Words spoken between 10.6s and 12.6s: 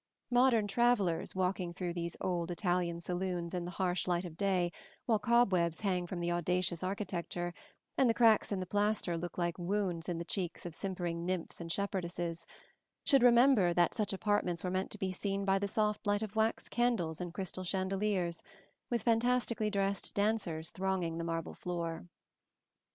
of simpering nymphs and shepherdesses,